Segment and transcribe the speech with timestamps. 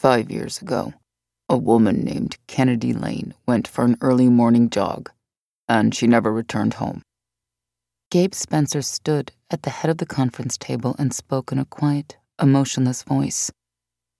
[0.00, 0.94] Five years ago,
[1.46, 5.10] a woman named Kennedy Lane went for an early morning jog,
[5.68, 7.02] and she never returned home.
[8.10, 12.16] Gabe Spencer stood at the head of the conference table and spoke in a quiet,
[12.40, 13.52] emotionless voice.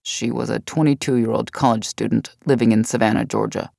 [0.02, 3.70] She was a 22 year old college student living in Savannah, Georgia.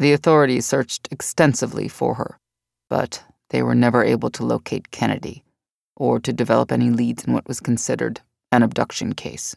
[0.00, 2.40] The authorities searched extensively for her,
[2.90, 5.44] but they were never able to locate Kennedy
[5.96, 8.20] or to develop any leads in what was considered
[8.50, 9.54] an abduction case.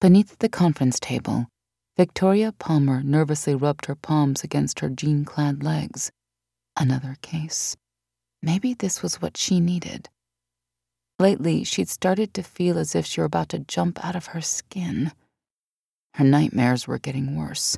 [0.00, 1.48] Beneath the conference table,
[1.96, 6.12] Victoria Palmer nervously rubbed her palms against her jean clad legs.
[6.76, 7.76] Another case.
[8.40, 10.08] Maybe this was what she needed.
[11.18, 14.40] Lately, she'd started to feel as if she were about to jump out of her
[14.40, 15.10] skin.
[16.14, 17.76] Her nightmares were getting worse,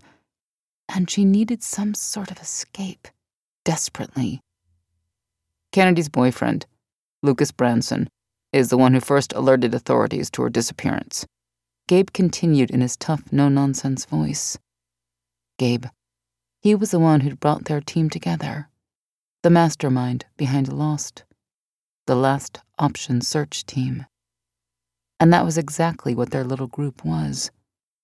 [0.90, 3.08] and she needed some sort of escape,
[3.64, 4.42] desperately.
[5.72, 6.66] Kennedy's boyfriend,
[7.22, 8.10] Lucas Branson,
[8.52, 11.24] is the one who first alerted authorities to her disappearance.
[11.90, 14.56] Gabe continued in his tough, no nonsense voice.
[15.58, 15.86] Gabe,
[16.60, 18.68] he was the one who'd brought their team together,
[19.42, 21.24] the mastermind behind Lost,
[22.06, 24.06] the last option search team.
[25.18, 27.50] And that was exactly what their little group was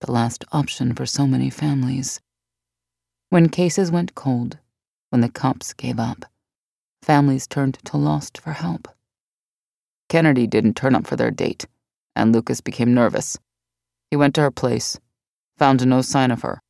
[0.01, 2.21] the last option for so many families.
[3.29, 4.59] When cases went cold,
[5.11, 6.25] when the cops gave up,
[7.03, 8.89] families turned to Lost for help.
[10.09, 11.67] Kennedy didn't turn up for their date,
[12.17, 13.39] and Lucas became nervous.
[14.11, 14.99] He went to her place,
[15.57, 16.61] found no sign of her,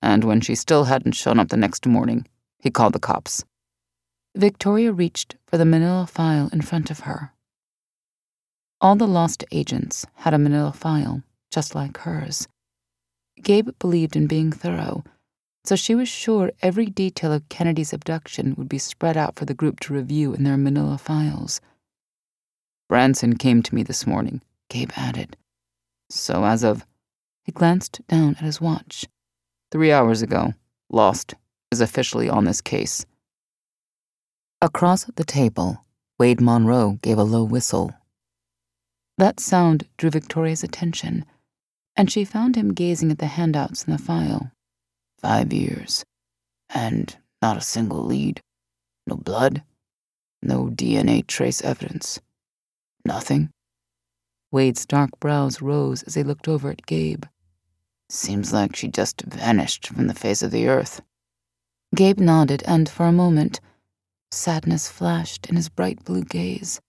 [0.00, 2.26] and when she still hadn't shown up the next morning,
[2.58, 3.44] he called the cops.
[4.34, 7.32] Victoria reached for the manila file in front of her.
[8.80, 12.48] All the lost agents had a manila file, just like hers.
[13.42, 15.04] Gabe believed in being thorough,
[15.64, 19.54] so she was sure every detail of Kennedy's abduction would be spread out for the
[19.54, 21.60] group to review in their manila files.
[22.88, 25.36] Branson came to me this morning, Gabe added.
[26.10, 26.84] So as of.
[27.44, 29.06] He glanced down at his watch.
[29.70, 30.54] Three hours ago,
[30.90, 31.34] Lost
[31.70, 33.06] is officially on this case.
[34.60, 35.84] Across the table,
[36.18, 37.94] Wade Monroe gave a low whistle.
[39.16, 41.24] That sound drew Victoria's attention,
[41.96, 44.50] and she found him gazing at the handouts in the file.
[45.18, 46.04] Five years,
[46.68, 48.40] and not a single lead.
[49.06, 49.62] No blood,
[50.42, 52.20] no DNA trace evidence.
[53.04, 53.50] Nothing.
[54.52, 57.24] Wade's dark brows rose as he looked over at Gabe.
[58.08, 61.00] Seems like she just vanished from the face of the earth.
[61.94, 63.60] Gabe nodded, and for a moment,
[64.32, 66.80] sadness flashed in his bright blue gaze.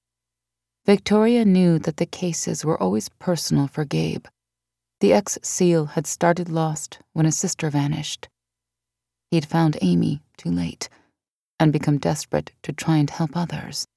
[0.85, 4.25] Victoria knew that the cases were always personal for Gabe.
[4.99, 8.29] The ex SEAL had started lost when his sister vanished.
[9.29, 10.89] He had found Amy too late
[11.59, 13.87] and become desperate to try and help others.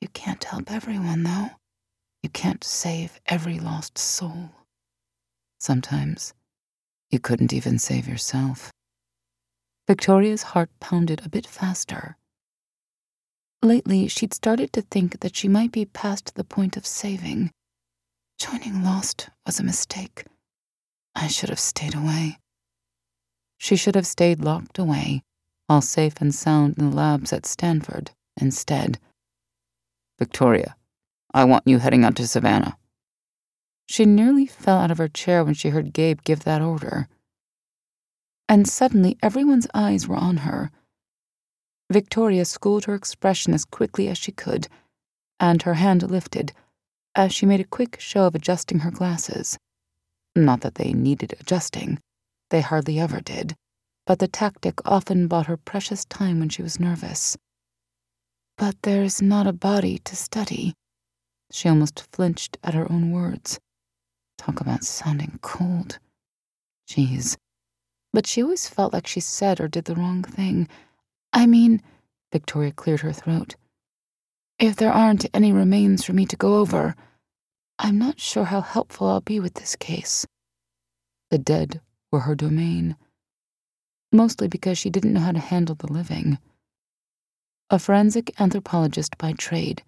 [0.00, 1.50] You can't help everyone, though.
[2.22, 4.50] You can't save every lost soul.
[5.58, 6.34] Sometimes
[7.10, 8.72] you couldn't even save yourself.
[9.86, 12.16] Victoria's heart pounded a bit faster.
[13.62, 17.50] Lately, she'd started to think that she might be past the point of saving.
[18.38, 20.24] Joining Lost was a mistake.
[21.14, 22.38] I should have stayed away.
[23.56, 25.22] She should have stayed locked away,
[25.68, 29.00] all safe and sound in the labs at Stanford, instead.
[30.18, 30.76] Victoria,
[31.34, 32.76] I want you heading out to Savannah.
[33.86, 37.08] She nearly fell out of her chair when she heard Gabe give that order.
[38.48, 40.70] And suddenly everyone's eyes were on her.
[41.90, 44.68] Victoria schooled her expression as quickly as she could,
[45.40, 46.52] and her hand lifted
[47.14, 49.58] as she made a quick show of adjusting her glasses.
[50.36, 51.98] Not that they needed adjusting,
[52.50, 53.54] they hardly ever did,
[54.06, 57.36] but the tactic often bought her precious time when she was nervous.
[58.56, 60.74] But there's not a body to study.
[61.50, 63.58] She almost flinched at her own words.
[64.36, 65.98] Talk about sounding cold.
[66.88, 67.36] Jeez.
[68.12, 70.68] But she always felt like she said or did the wrong thing.
[71.32, 71.82] I mean,
[72.32, 73.56] Victoria cleared her throat.
[74.58, 76.96] If there aren't any remains for me to go over,
[77.78, 80.26] I'm not sure how helpful I'll be with this case.
[81.30, 81.80] The dead
[82.10, 82.96] were her domain,
[84.10, 86.38] mostly because she didn't know how to handle the living.
[87.70, 89.82] A forensic anthropologist by trade,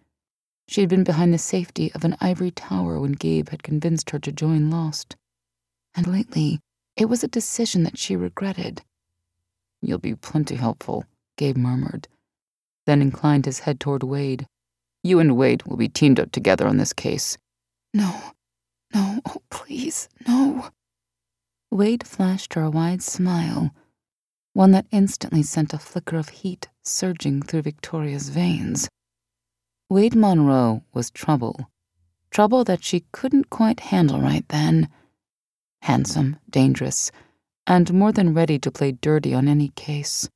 [0.71, 4.21] she had been behind the safety of an ivory tower when Gabe had convinced her
[4.21, 5.17] to join Lost.
[5.97, 6.61] And lately,
[6.95, 8.83] it was a decision that she regretted.
[9.83, 11.07] You'll be plenty helpful,
[11.37, 12.07] Gabe murmured,
[12.87, 14.47] then inclined his head toward Wade.
[15.03, 17.37] You and Wade will be teamed up together on this case.
[17.93, 18.21] No,
[18.95, 20.69] no, oh, please, no.
[21.73, 23.75] Wade flashed her a wide smile,
[24.53, 28.89] one that instantly sent a flicker of heat surging through Victoria's veins.
[29.91, 31.69] Wade Monroe was trouble.
[32.31, 34.89] Trouble that she couldn't quite handle right then.
[35.83, 37.11] handsome, dangerous,
[37.67, 40.29] and more than ready to play dirty on any case.